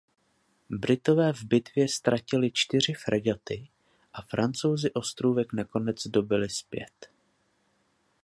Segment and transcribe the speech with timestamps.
[0.69, 3.67] Britové v bitvě ztratili čtyři fregaty
[4.13, 7.09] a Francouzi ostrůvek nakonec dobyli zpět.